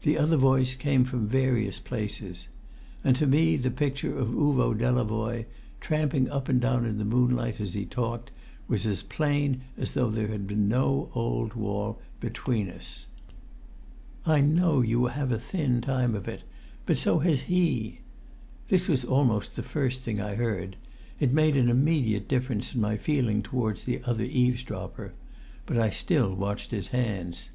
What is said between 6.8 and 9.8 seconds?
in the moonlight as he talked, was as plain